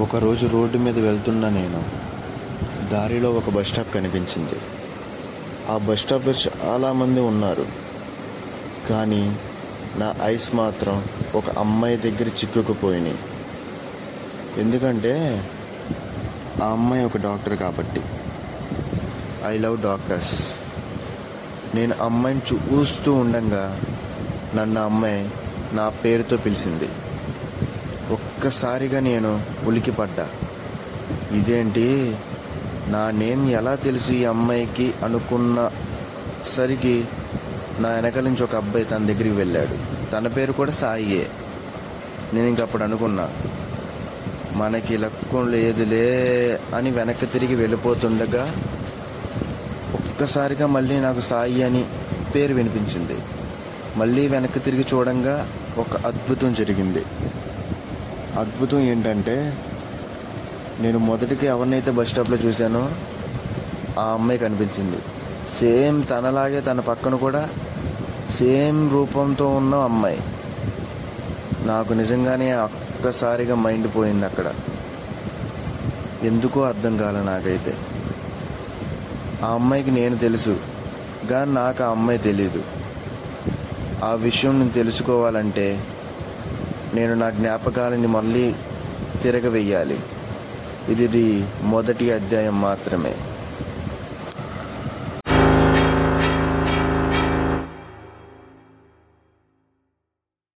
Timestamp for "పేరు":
40.28-40.52, 52.34-52.54